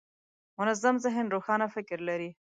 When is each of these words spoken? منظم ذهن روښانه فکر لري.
منظم 0.59 0.95
ذهن 1.05 1.25
روښانه 1.33 1.67
فکر 1.75 1.99
لري. 2.09 2.29